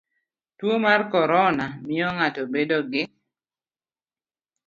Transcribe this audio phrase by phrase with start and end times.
[0.57, 3.03] Tuo mar corona miyo ng'ato bedo gi